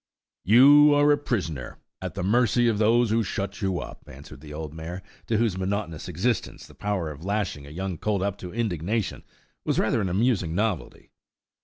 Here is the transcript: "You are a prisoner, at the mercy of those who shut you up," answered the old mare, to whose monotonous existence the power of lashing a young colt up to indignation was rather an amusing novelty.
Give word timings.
"You 0.43 0.95
are 0.95 1.11
a 1.11 1.17
prisoner, 1.19 1.77
at 2.01 2.15
the 2.15 2.23
mercy 2.23 2.67
of 2.67 2.79
those 2.79 3.11
who 3.11 3.21
shut 3.23 3.61
you 3.61 3.79
up," 3.79 4.01
answered 4.07 4.41
the 4.41 4.51
old 4.51 4.73
mare, 4.73 5.03
to 5.27 5.37
whose 5.37 5.59
monotonous 5.59 6.07
existence 6.07 6.65
the 6.65 6.73
power 6.73 7.11
of 7.11 7.23
lashing 7.23 7.67
a 7.67 7.69
young 7.69 7.99
colt 7.99 8.23
up 8.23 8.39
to 8.39 8.51
indignation 8.51 9.21
was 9.63 9.77
rather 9.77 10.01
an 10.01 10.09
amusing 10.09 10.55
novelty. 10.55 11.11